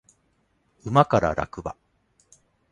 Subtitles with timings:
[0.83, 1.75] 馬から落馬